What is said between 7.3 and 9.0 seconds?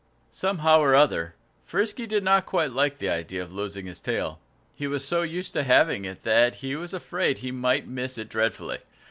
he might miss it dreadfully.